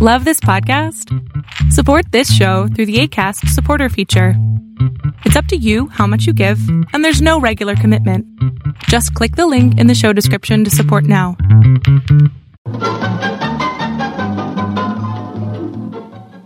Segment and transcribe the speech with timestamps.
[0.00, 1.12] Love this podcast?
[1.72, 4.34] Support this show through the ACAST supporter feature.
[5.24, 6.60] It's up to you how much you give,
[6.92, 8.24] and there's no regular commitment.
[8.84, 11.36] Just click the link in the show description to support now.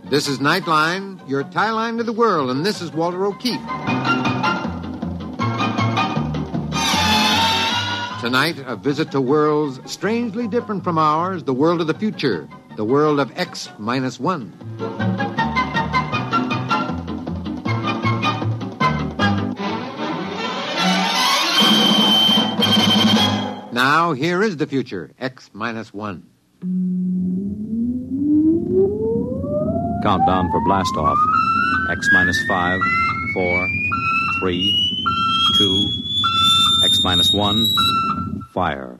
[0.09, 3.61] This is Nightline, your tie line to the world, and this is Walter O'Keefe.
[8.23, 12.47] Tonight, a visit to worlds strangely different from ours, the world of the future,
[12.77, 14.53] the world of X minus one.
[23.73, 26.23] Now, here is the future, X minus one.
[30.01, 31.17] Countdown for blast off.
[31.91, 32.79] X minus five,
[33.33, 33.67] four,
[34.39, 34.63] three,
[35.57, 35.89] two,
[36.85, 37.67] X minus one,
[38.53, 38.99] fire.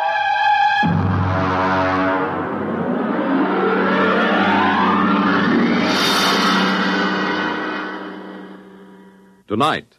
[9.51, 9.97] Tonight,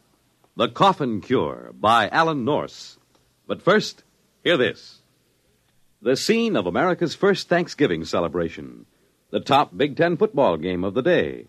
[0.56, 2.97] The Coffin Cure by Alan Nourse.
[3.47, 4.03] But first,
[4.42, 5.03] hear this.
[6.00, 8.86] The scene of America's first Thanksgiving celebration.
[9.28, 11.48] The top Big Ten football game of the day.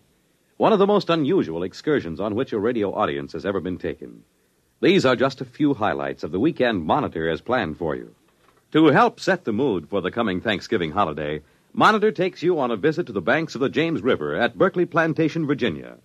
[0.58, 4.24] One of the most unusual excursions on which a radio audience has ever been taken.
[4.82, 8.14] These are just a few highlights of the weekend Monitor has planned for you.
[8.72, 11.40] To help set the mood for the coming Thanksgiving holiday,
[11.72, 14.84] Monitor takes you on a visit to the banks of the James River at Berkeley
[14.84, 15.96] Plantation, Virginia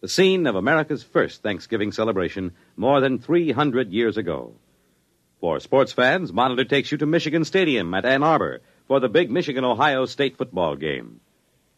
[0.00, 4.54] the scene of America's first Thanksgiving celebration more than 300 years ago.
[5.40, 9.30] For sports fans, Monitor takes you to Michigan Stadium at Ann Arbor for the big
[9.30, 11.20] Michigan Ohio State football game.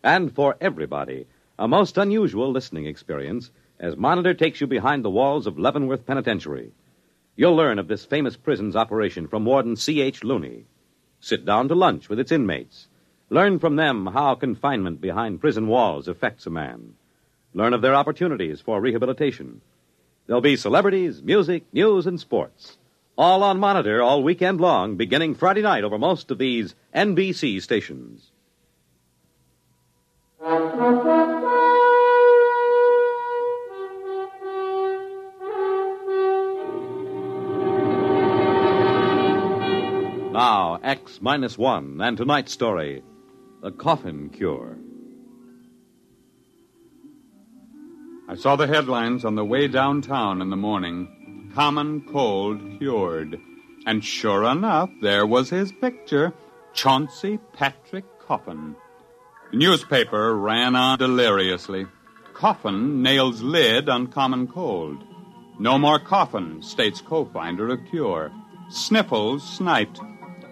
[0.04, 1.26] And for everybody,
[1.58, 3.50] a most unusual listening experience
[3.80, 6.70] as Monitor takes you behind the walls of Leavenworth Penitentiary.
[7.34, 10.22] You'll learn of this famous prison's operation from Warden C.H.
[10.22, 10.66] Looney.
[11.18, 12.86] Sit down to lunch with its inmates.
[13.30, 16.94] Learn from them how confinement behind prison walls affects a man.
[17.54, 19.60] Learn of their opportunities for rehabilitation.
[20.26, 22.78] There'll be celebrities, music, news, and sports.
[23.18, 28.30] All on monitor all weekend long, beginning Friday night over most of these NBC stations.
[40.32, 43.02] Now, X minus one, and tonight's story
[43.60, 44.78] The Coffin Cure.
[48.32, 53.38] I saw the headlines on the way downtown in the morning Common Cold Cured.
[53.84, 56.32] And sure enough, there was his picture
[56.72, 58.74] Chauncey Patrick Coffin.
[59.50, 61.84] The newspaper ran on deliriously.
[62.32, 65.04] Coffin nails lid on common cold.
[65.58, 68.32] No more coffin, states co finder of cure.
[68.70, 70.00] Sniffles sniped.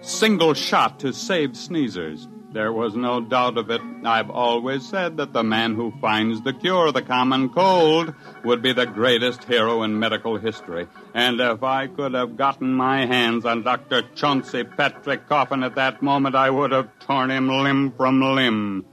[0.03, 2.29] Single shot to save sneezers.
[2.53, 3.81] There was no doubt of it.
[4.05, 8.13] I've always said that the man who finds the cure of the common cold
[8.43, 10.89] would be the greatest hero in medical history.
[11.15, 14.03] And if I could have gotten my hands on Dr.
[14.17, 18.85] Chauncey Patrick Coffin at that moment, I would have torn him limb from limb.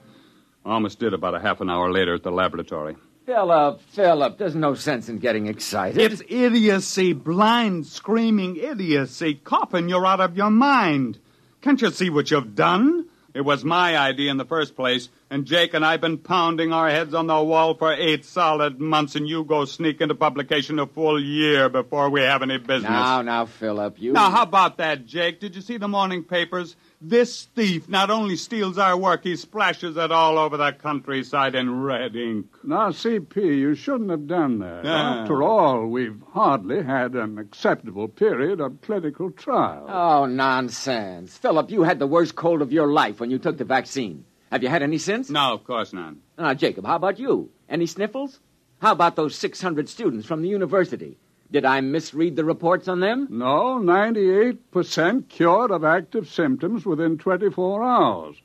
[0.63, 2.95] Almost did about a half an hour later at the laboratory.
[3.25, 5.99] Philip, Philip, there's no sense in getting excited.
[5.99, 9.33] It's idiocy, blind, screaming idiocy.
[9.33, 11.17] Coffin, you're out of your mind.
[11.61, 13.07] Can't you see what you've done?
[13.37, 16.89] It was my idea in the first place, and Jake and I've been pounding our
[16.89, 20.87] heads on the wall for eight solid months, and you go sneak into publication a
[20.87, 22.89] full year before we have any business.
[22.89, 24.13] Now, now, Philip, you.
[24.13, 25.39] Now, how about that, Jake?
[25.39, 26.75] Did you see the morning papers?
[26.99, 31.81] This thief not only steals our work, he splashes it all over the countryside in
[31.81, 32.47] red ink.
[32.63, 34.83] Now, CP, you shouldn't have done that.
[34.83, 35.21] Yeah.
[35.21, 39.85] After all, we've hardly had an acceptable period of clinical trial.
[39.87, 41.37] Oh, nonsense.
[41.37, 44.25] Philip, you had the worst cold of your life when you took the vaccine.
[44.51, 45.29] Have you had any since?
[45.29, 46.15] No, of course not.
[46.37, 47.51] Now, Jacob, how about you?
[47.69, 48.39] Any sniffles?
[48.81, 51.17] How about those 600 students from the university?
[51.51, 53.27] Did I misread the reports on them?
[53.29, 58.35] No, 98% cured of active symptoms within 24 hours.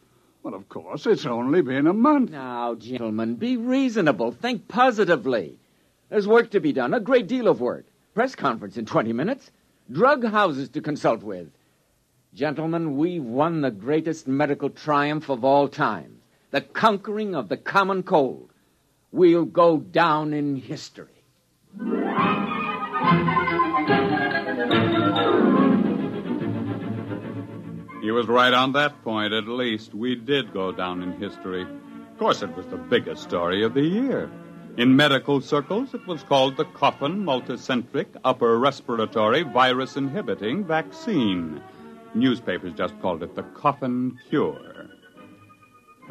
[0.42, 2.30] Well, of course, it's only been a month.
[2.30, 4.32] Now, gentlemen, be reasonable.
[4.32, 5.58] Think positively.
[6.08, 7.86] There's work to be done, a great deal of work.
[8.14, 9.50] Press conference in 20 minutes.
[9.90, 11.50] Drug houses to consult with.
[12.34, 16.18] Gentlemen, we've won the greatest medical triumph of all time
[16.52, 18.50] the conquering of the common cold.
[19.10, 21.08] We'll go down in history.
[28.02, 29.94] He was right on that point, at least.
[29.94, 31.62] We did go down in history.
[31.62, 34.30] Of course, it was the biggest story of the year.
[34.76, 41.62] In medical circles, it was called the Coffin Multicentric Upper Respiratory Virus Inhibiting Vaccine.
[42.14, 44.71] Newspapers just called it the Coffin Cure.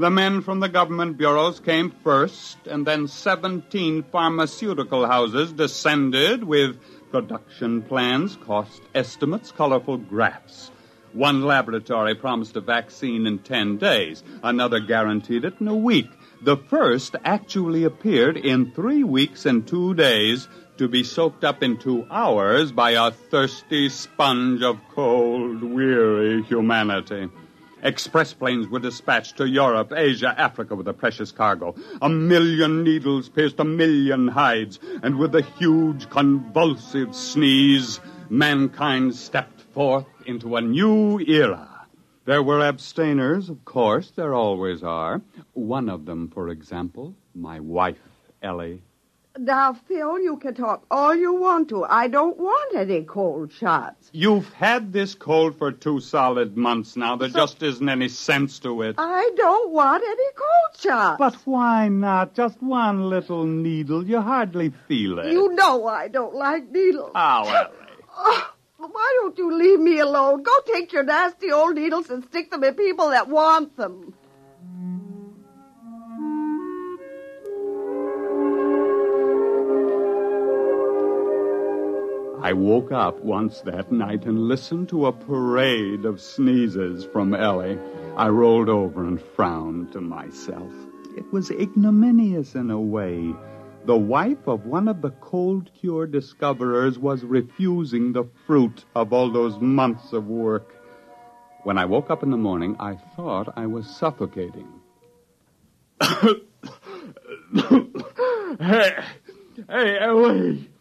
[0.01, 6.79] The men from the government bureaus came first, and then 17 pharmaceutical houses descended with
[7.11, 10.71] production plans, cost estimates, colorful graphs.
[11.13, 16.09] One laboratory promised a vaccine in 10 days, another guaranteed it in a week.
[16.41, 20.47] The first actually appeared in three weeks and two days
[20.79, 27.29] to be soaked up in two hours by a thirsty sponge of cold, weary humanity.
[27.83, 31.75] Express planes were dispatched to Europe, Asia, Africa with the precious cargo.
[32.01, 37.99] A million needles pierced a million hides, and with a huge convulsive sneeze,
[38.29, 41.87] mankind stepped forth into a new era.
[42.25, 45.21] There were abstainers, of course, there always are.
[45.53, 47.97] One of them, for example, my wife,
[48.43, 48.83] Ellie.
[49.37, 51.85] Now, Phil, you can talk all you want to.
[51.85, 54.09] I don't want any cold shots.
[54.11, 57.15] You've had this cold for two solid months now.
[57.15, 58.95] There just isn't any sense to it.
[58.97, 61.17] I don't want any cold shots.
[61.17, 62.33] But why not?
[62.33, 64.05] Just one little needle.
[64.05, 65.31] You hardly feel it.
[65.31, 67.11] You know I don't like needles.
[67.15, 67.57] Ah, oh, Ellie.
[67.57, 68.01] Eh.
[68.17, 70.43] Oh, why don't you leave me alone?
[70.43, 74.13] Go take your nasty old needles and stick them in people that want them.
[82.43, 87.77] I woke up once that night and listened to a parade of sneezes from Ellie.
[88.17, 90.71] I rolled over and frowned to myself.
[91.15, 93.35] It was ignominious in a way.
[93.85, 99.31] The wife of one of the cold cure discoverers was refusing the fruit of all
[99.31, 100.73] those months of work.
[101.61, 104.67] When I woke up in the morning, I thought I was suffocating.
[108.59, 108.95] hey,
[109.69, 110.71] hey, Ellie.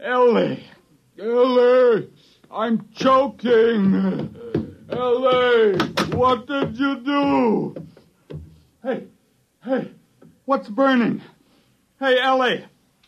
[0.00, 0.64] Ellie!
[1.22, 2.10] Ellie!
[2.50, 4.34] I'm choking!
[4.90, 5.78] Ellie!
[6.16, 7.86] What did you do?
[8.82, 9.04] Hey,
[9.64, 9.90] hey,
[10.46, 11.22] what's burning?
[12.00, 12.64] Hey, Ellie!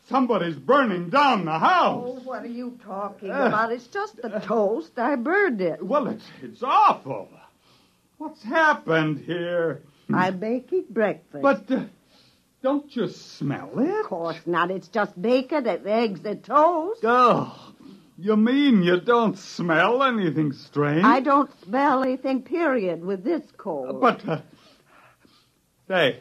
[0.08, 2.04] Somebody's burning down the house!
[2.06, 3.72] Oh, what are you talking about?
[3.72, 4.96] It's just the toast.
[4.96, 5.84] I burned it.
[5.84, 7.28] Well, it's, it's awful.
[8.18, 9.82] What's happened here?
[10.12, 11.42] I'm making breakfast.
[11.42, 11.84] But uh,
[12.62, 13.88] don't you smell it?
[13.88, 14.70] Of course not.
[14.70, 17.00] It's just bacon and eggs and toast.
[17.02, 17.73] Oh,
[18.18, 21.04] you mean you don't smell anything strange?
[21.04, 24.00] I don't smell anything, period, with this cold.
[24.00, 24.40] But, uh,
[25.88, 26.20] say,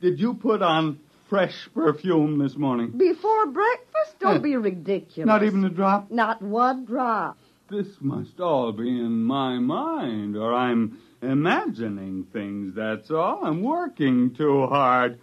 [0.00, 0.98] did you put on
[1.28, 2.92] fresh perfume this morning?
[2.96, 4.18] Before breakfast?
[4.20, 5.26] Don't be ridiculous.
[5.26, 6.10] Not even a drop?
[6.10, 7.36] Not one drop.
[7.68, 13.44] This must all be in my mind, or I'm imagining things, that's all.
[13.44, 15.18] I'm working too hard.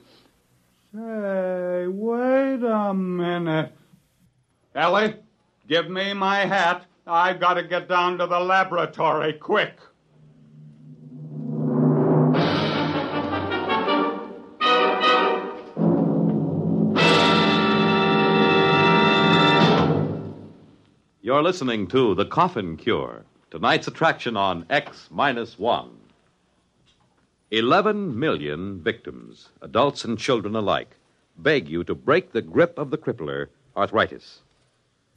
[0.94, 3.72] Say, wait a minute.
[4.76, 5.16] Ellie,
[5.68, 6.86] give me my hat.
[7.06, 9.78] I've got to get down to the laboratory quick.
[21.22, 25.92] You're listening to The Coffin Cure, tonight's attraction on X minus one.
[27.50, 30.98] Eleven million victims, adults and children alike,
[31.38, 34.42] beg you to break the grip of the crippler, arthritis.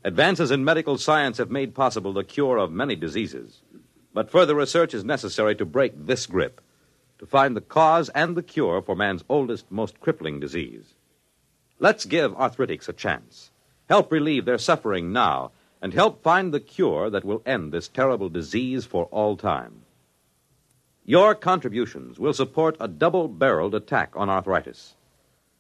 [0.07, 3.61] Advances in medical science have made possible the cure of many diseases,
[4.15, 6.61] but further research is necessary to break this grip,
[7.19, 10.95] to find the cause and the cure for man's oldest, most crippling disease.
[11.81, 13.51] Let's give arthritics a chance.
[13.89, 15.51] Help relieve their suffering now
[15.83, 19.83] and help find the cure that will end this terrible disease for all time.
[21.05, 24.95] Your contributions will support a double barreled attack on arthritis,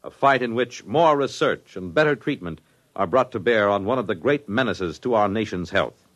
[0.05, 2.61] a fight in which more research and better treatment
[2.97, 6.09] are brought to bear on one of the great menaces to our nation's health.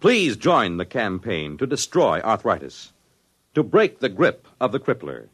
[0.00, 2.92] Please join the campaign to destroy arthritis,
[3.54, 5.28] to break the grip of the crippler.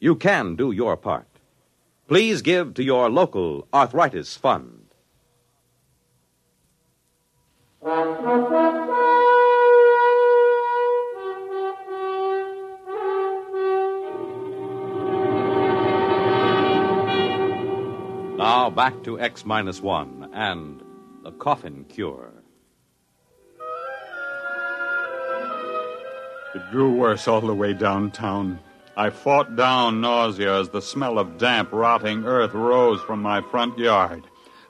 [0.00, 1.28] You can do your part.
[2.08, 4.81] Please give to your local arthritis fund.
[18.74, 20.82] Back to X minus one and
[21.22, 22.32] the coffin cure.
[26.54, 28.58] It grew worse all the way downtown.
[28.96, 33.78] I fought down nausea as the smell of damp, rotting earth rose from my front
[33.78, 34.24] yard.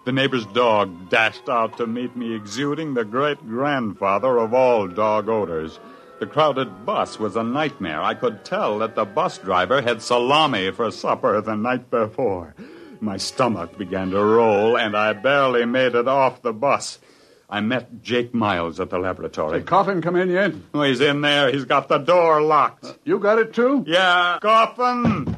[0.05, 5.29] The neighbor's dog dashed out to meet me, exuding the great grandfather of all dog
[5.29, 5.79] odors.
[6.19, 8.03] The crowded bus was a nightmare.
[8.03, 12.55] I could tell that the bus driver had salami for supper the night before.
[13.03, 17.01] My stomach began to roll, and I barely made it off the bus.
[17.51, 19.59] I met Jake Miles at the laboratory.
[19.59, 20.53] The coffin come in yet?
[20.73, 21.51] Oh, he's in there.
[21.51, 22.85] He's got the door locked.
[22.85, 23.83] Uh, you got it too?
[23.89, 25.37] Yeah, coffin.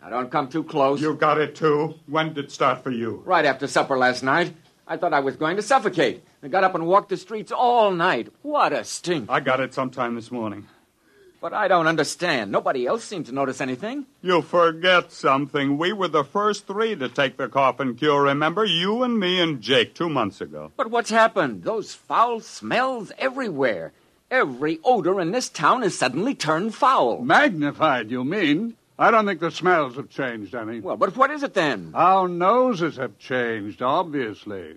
[0.00, 1.00] Now, don't come too close.
[1.00, 1.96] You got it too.
[2.06, 3.24] When did it start for you?
[3.26, 4.54] Right after supper last night.
[4.86, 6.22] I thought I was going to suffocate.
[6.40, 8.28] I got up and walked the streets all night.
[8.42, 9.28] What a stink.
[9.28, 10.68] I got it sometime this morning.
[11.40, 12.50] But I don't understand.
[12.50, 14.06] Nobody else seemed to notice anything.
[14.22, 15.78] You forget something.
[15.78, 18.64] We were the first three to take the coffin cure, remember?
[18.64, 20.72] You and me and Jake two months ago.
[20.76, 21.62] But what's happened?
[21.62, 23.92] Those foul smells everywhere.
[24.30, 27.22] Every odor in this town has suddenly turned foul.
[27.22, 28.76] Magnified, you mean?
[28.98, 30.80] I don't think the smells have changed any.
[30.80, 31.92] Well, but what is it then?
[31.94, 34.74] Our noses have changed, obviously.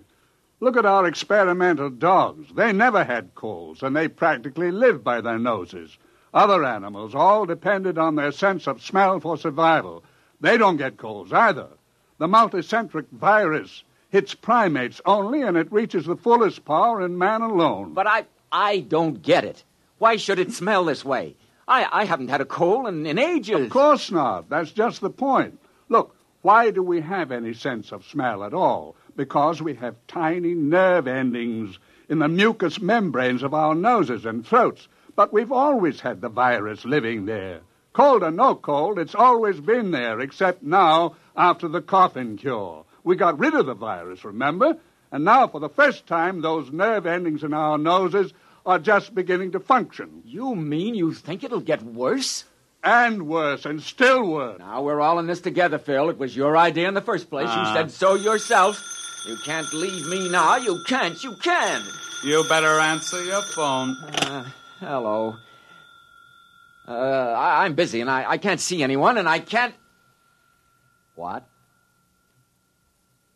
[0.60, 2.54] Look at our experimental dogs.
[2.54, 5.98] They never had colds, and they practically live by their noses.
[6.34, 10.02] Other animals all depended on their sense of smell for survival.
[10.40, 11.68] They don't get colds either.
[12.18, 17.94] The multicentric virus hits primates only, and it reaches the fullest power in man alone.
[17.94, 19.64] But I, I don't get it.
[19.98, 21.36] Why should it smell this way?
[21.68, 23.66] I, I haven't had a cold in, in ages.
[23.66, 24.48] Of course not.
[24.48, 25.58] That's just the point.
[25.88, 28.96] Look, why do we have any sense of smell at all?
[29.16, 34.88] Because we have tiny nerve endings in the mucous membranes of our noses and throats.
[35.14, 37.60] But we've always had the virus living there.
[37.92, 42.84] Cold or no cold, it's always been there, except now after the coffin cure.
[43.04, 44.78] We got rid of the virus, remember?
[45.10, 48.32] And now, for the first time, those nerve endings in our noses
[48.64, 50.22] are just beginning to function.
[50.24, 52.44] You mean you think it'll get worse?
[52.84, 54.58] And worse, and still worse.
[54.58, 56.10] Now we're all in this together, Phil.
[56.10, 57.46] It was your idea in the first place.
[57.50, 57.68] Ah.
[57.68, 58.82] You said so yourself.
[59.28, 60.56] You can't leave me now.
[60.56, 61.22] You can't.
[61.22, 61.84] You can't.
[62.24, 63.96] You better answer your phone.
[64.02, 64.44] Uh,
[64.82, 65.36] hello.
[66.86, 69.74] Uh, I, I'm busy and I, I can't see anyone and I can't.
[71.14, 71.46] What?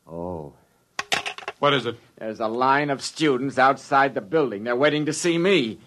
[0.06, 0.54] Oh.
[1.58, 1.98] What is it?
[2.18, 4.64] There's a line of students outside the building.
[4.64, 5.78] They're waiting to see me.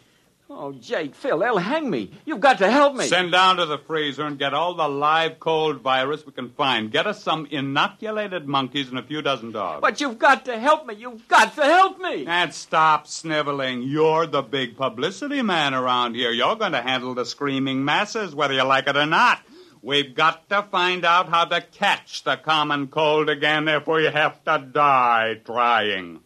[0.51, 2.10] Oh, Jake, Phil, they'll hang me.
[2.25, 3.06] You've got to help me.
[3.06, 6.91] Send down to the freezer and get all the live cold virus we can find.
[6.91, 9.82] Get us some inoculated monkeys and a few dozen dogs.
[9.82, 10.96] But you've got to help me.
[10.96, 12.25] You've got to help me.
[12.25, 13.84] And stop sniveling.
[13.84, 16.32] You're the big publicity man around here.
[16.32, 19.41] You're going to handle the screaming masses, whether you like it or not.
[19.84, 24.44] We've got to find out how to catch the common cold again if we have
[24.46, 26.22] to die trying.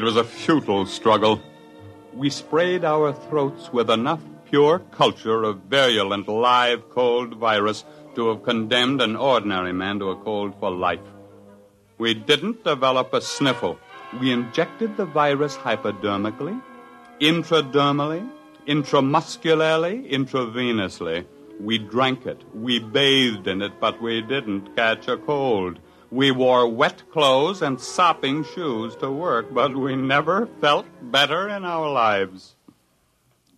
[0.00, 1.42] It was a futile struggle.
[2.14, 8.42] We sprayed our throats with enough pure culture of virulent live cold virus to have
[8.42, 11.06] condemned an ordinary man to a cold for life.
[11.98, 13.78] We didn't develop a sniffle.
[14.18, 16.62] We injected the virus hypodermically,
[17.20, 18.26] intradermally,
[18.66, 21.26] intramuscularly, intravenously.
[21.60, 22.42] We drank it.
[22.54, 25.78] We bathed in it, but we didn't catch a cold.
[26.10, 31.64] We wore wet clothes and sopping shoes to work, but we never felt better in
[31.64, 32.56] our lives.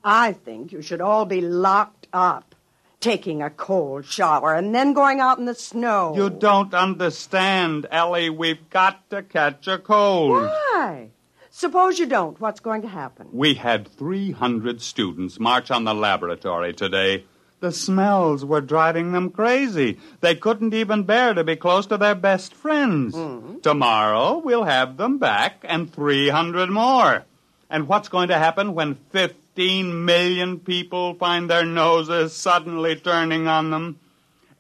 [0.05, 2.55] I think you should all be locked up,
[3.01, 6.13] taking a cold shower and then going out in the snow.
[6.15, 8.29] You don't understand, Ellie.
[8.29, 10.43] We've got to catch a cold.
[10.43, 11.09] Why?
[11.51, 12.41] Suppose you don't.
[12.41, 13.29] What's going to happen?
[13.33, 17.25] We had 300 students march on the laboratory today.
[17.63, 20.01] The smells were driving them crazy.
[20.21, 23.15] They couldn't even bear to be close to their best friends.
[23.15, 23.61] Mm-hmm.
[23.61, 27.25] Tomorrow we'll have them back and 300 more.
[27.71, 33.71] And what's going to happen when 15 million people find their noses suddenly turning on
[33.71, 34.01] them?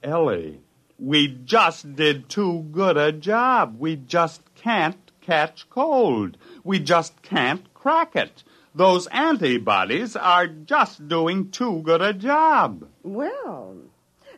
[0.00, 0.60] Ellie,
[0.96, 3.80] we just did too good a job.
[3.80, 6.36] We just can't catch cold.
[6.62, 8.44] We just can't crack it.
[8.74, 12.88] Those antibodies are just doing too good a job.
[13.02, 13.76] Well,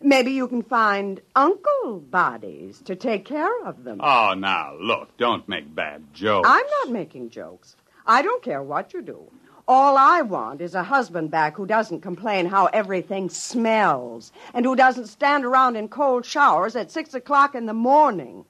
[0.02, 4.00] maybe you can find uncle bodies to take care of them.
[4.02, 6.48] Oh, now, look, don't make bad jokes.
[6.50, 7.76] I'm not making jokes.
[8.06, 9.30] I don't care what you do.
[9.68, 14.76] All I want is a husband back who doesn't complain how everything smells and who
[14.76, 18.44] doesn't stand around in cold showers at six o'clock in the morning.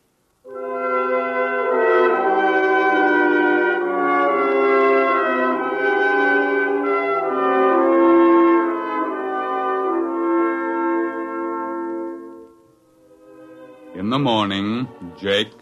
[14.19, 15.53] Morning, Jake,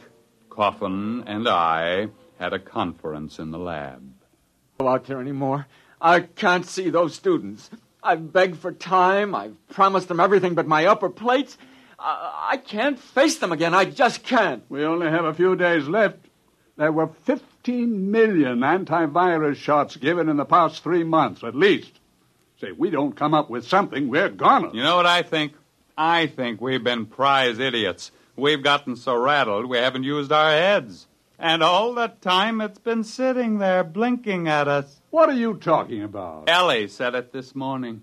[0.51, 4.03] Coffin, and I had a conference in the lab.
[4.79, 5.67] Go out there anymore.
[6.01, 7.71] I can't see those students.
[8.03, 9.35] I've begged for time.
[9.35, 11.57] I've promised them everything but my upper plates.
[11.99, 13.75] I, I can't face them again.
[13.75, 14.65] I just can't.
[14.69, 16.19] We only have a few days left.
[16.77, 22.01] There were 15 million antivirus shots given in the past three months, at least.
[22.61, 24.73] Say, we don't come up with something, we're gonna.
[24.73, 25.53] You know what I think?
[25.97, 28.11] I think we've been prize idiots.
[28.37, 31.07] We've gotten so rattled we haven't used our heads.
[31.39, 35.01] And all the time it's been sitting there blinking at us.
[35.11, 36.49] What are you talking about?
[36.49, 38.03] Ellie said it this morning.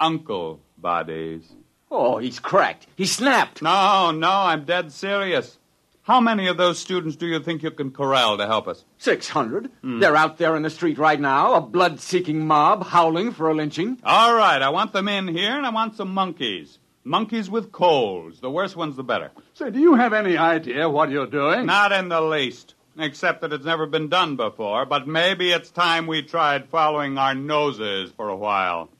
[0.00, 1.52] Uncle bodies.
[1.90, 2.86] Oh, he's cracked.
[2.96, 3.62] He snapped.
[3.62, 5.58] No, no, I'm dead serious.
[6.02, 8.84] How many of those students do you think you can corral to help us?
[8.96, 9.70] 600.
[9.82, 10.00] Hmm.
[10.00, 13.54] They're out there in the street right now, a blood seeking mob howling for a
[13.54, 13.98] lynching.
[14.02, 16.78] All right, I want them in here, and I want some monkeys.
[17.08, 18.40] Monkeys with colds.
[18.40, 19.30] The worse ones, the better.
[19.54, 21.64] Say, do you have any idea what you're doing?
[21.64, 26.06] Not in the least, except that it's never been done before, but maybe it's time
[26.06, 28.90] we tried following our noses for a while.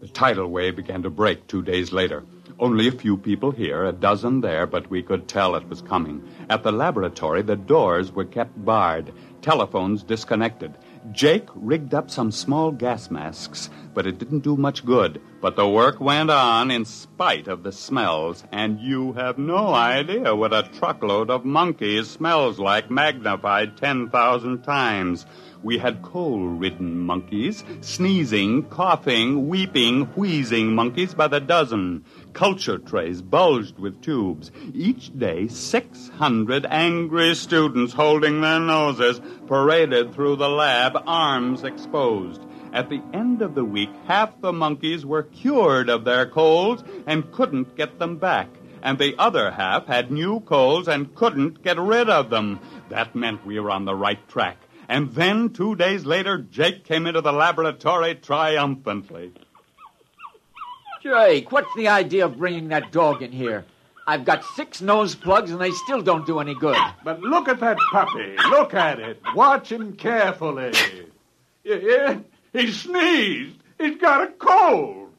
[0.00, 2.22] The tidal wave began to break two days later.
[2.60, 6.22] Only a few people here, a dozen there, but we could tell it was coming.
[6.48, 10.76] At the laboratory, the doors were kept barred, telephones disconnected.
[11.12, 15.20] Jake rigged up some small gas masks, but it didn't do much good.
[15.40, 20.34] But the work went on in spite of the smells, and you have no idea
[20.34, 25.26] what a truckload of monkeys smells like magnified 10,000 times.
[25.64, 32.04] We had coal ridden monkeys, sneezing, coughing, weeping, wheezing monkeys by the dozen.
[32.34, 34.52] Culture trays bulged with tubes.
[34.74, 42.42] Each day, 600 angry students holding their noses paraded through the lab, arms exposed.
[42.74, 47.32] At the end of the week, half the monkeys were cured of their colds and
[47.32, 48.48] couldn't get them back.
[48.82, 52.60] And the other half had new colds and couldn't get rid of them.
[52.90, 54.58] That meant we were on the right track.
[54.88, 59.32] And then, two days later, Jake came into the laboratory triumphantly.
[61.02, 63.64] Jake, what's the idea of bringing that dog in here?
[64.06, 66.76] I've got six nose plugs and they still don't do any good.
[67.02, 68.36] But look at that puppy.
[68.50, 69.20] Look at it.
[69.34, 70.72] Watch him carefully.
[71.62, 72.22] You hear?
[72.52, 73.56] He sneezed.
[73.78, 75.10] He's got a cold.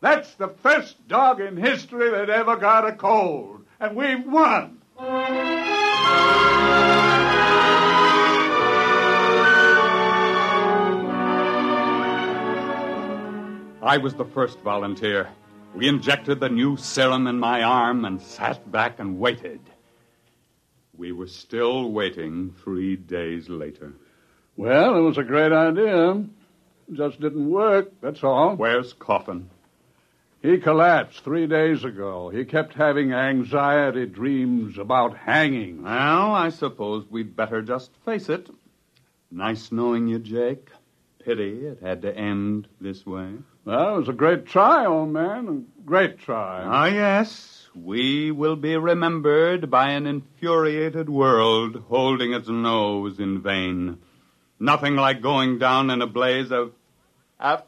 [0.00, 3.64] That's the first dog in history that ever got a cold.
[3.80, 4.78] And we've won.
[13.84, 15.28] I was the first volunteer.
[15.74, 19.60] We injected the new serum in my arm and sat back and waited.
[20.96, 23.92] We were still waiting three days later.
[24.56, 26.24] Well, it was a great idea.
[26.94, 28.56] Just didn't work, that's all.
[28.56, 29.50] Where's Coffin?
[30.40, 32.30] He collapsed three days ago.
[32.30, 35.82] He kept having anxiety dreams about hanging.
[35.82, 38.48] Well, I suppose we'd better just face it.
[39.30, 40.70] Nice knowing you, Jake.
[41.22, 43.34] Pity it had to end this way.
[43.66, 45.48] It was a great try, old man.
[45.48, 46.62] A great try.
[46.64, 47.68] Ah, yes.
[47.74, 53.98] We will be remembered by an infuriated world holding its nose in vain.
[54.60, 56.72] Nothing like going down in a blaze of.
[57.40, 57.62] of.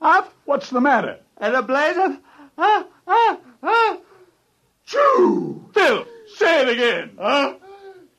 [0.00, 0.28] of.
[0.44, 1.20] What's the matter?
[1.40, 2.18] in a blaze of.
[2.58, 3.98] ah, ah, ah.
[4.84, 5.64] Chew!
[5.72, 7.12] Phil, say it again.
[7.18, 7.54] Huh?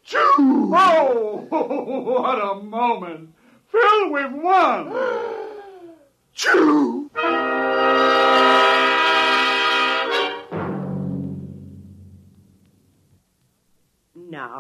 [0.06, 0.74] Chew!
[0.74, 3.34] Oh, what a moment.
[3.71, 4.93] Phil, we've won.
[6.34, 6.61] Chew!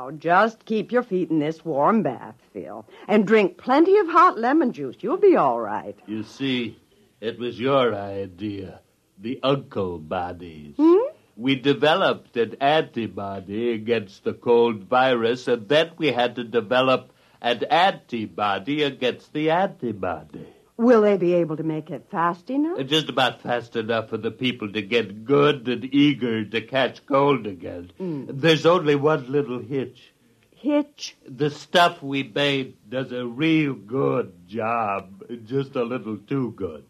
[0.01, 4.35] Now, just keep your feet in this warm bath, Phil, and drink plenty of hot
[4.35, 4.95] lemon juice.
[5.01, 5.95] You'll be all right.
[6.07, 6.79] You see,
[7.19, 8.79] it was your idea.
[9.19, 10.73] The uncle bodies.
[10.77, 11.13] Hmm?
[11.37, 17.63] We developed an antibody against the cold virus, and then we had to develop an
[17.65, 20.47] antibody against the antibody.
[20.81, 22.83] Will they be able to make it fast enough?
[22.87, 27.45] Just about fast enough for the people to get good and eager to catch cold
[27.45, 27.91] again.
[27.99, 28.41] Mm.
[28.41, 30.11] There's only one little hitch.
[30.55, 31.15] Hitch?
[31.27, 36.85] The stuff we made does a real good job, just a little too good.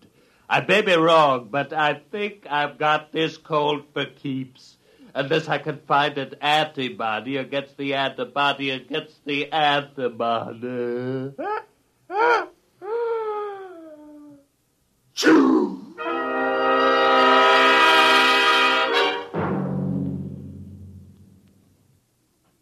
[0.50, 4.78] I may be wrong, but I think I've got this cold for keeps.
[5.14, 11.34] Unless I can find an antibody against the antibody against the antibody.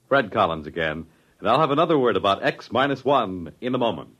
[0.08, 1.06] Fred Collins again,
[1.40, 4.16] and I'll have another word about X minus one in a moment.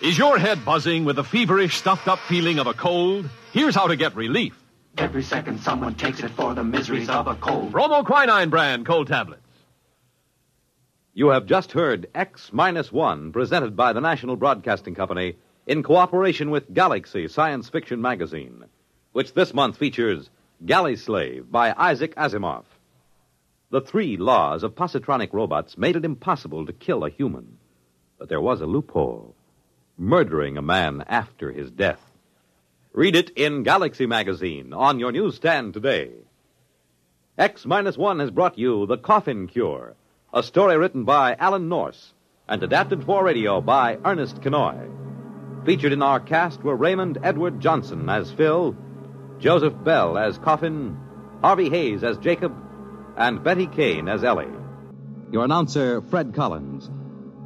[0.00, 3.28] Is your head buzzing with the feverish, stuffed up feeling of a cold?
[3.52, 4.54] Here's how to get relief.
[4.98, 7.72] Every second someone takes it for the miseries of a cold.
[7.72, 9.45] Bromoquinine brand cold tablets.
[11.16, 16.50] You have just heard X Minus One, presented by the National Broadcasting Company in cooperation
[16.50, 18.66] with Galaxy Science Fiction Magazine,
[19.12, 20.28] which this month features
[20.66, 22.64] Galley Slave by Isaac Asimov.
[23.70, 27.56] The three laws of positronic robots made it impossible to kill a human.
[28.18, 29.34] But there was a loophole
[29.96, 32.12] murdering a man after his death.
[32.92, 36.10] Read it in Galaxy Magazine on your newsstand today.
[37.38, 39.96] X Minus One has brought you The Coffin Cure,
[40.32, 42.12] a story written by Alan Nourse
[42.48, 44.90] and adapted for radio by Ernest Kinoy.
[45.64, 48.76] Featured in our cast were Raymond Edward Johnson as Phil,
[49.38, 50.96] Joseph Bell as Coffin,
[51.42, 52.54] Harvey Hayes as Jacob,
[53.16, 54.46] and Betty Kane as Ellie.
[55.32, 56.90] Your announcer, Fred Collins.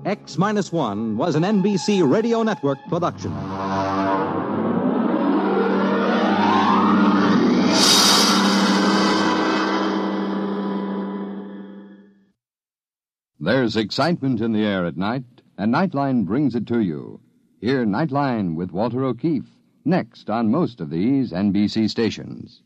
[0.04, 3.32] X Minus One was an NBC Radio Network production.
[13.42, 15.24] There's excitement in the air at night,
[15.56, 17.20] and Nightline brings it to you.
[17.58, 22.60] Hear Nightline with Walter O'Keefe next on most of these NBC stations.